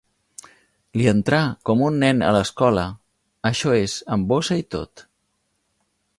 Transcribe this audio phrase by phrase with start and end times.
[1.01, 2.87] Li entrà com un nen a l'escola,
[3.51, 5.07] això és, amb bossa i tot.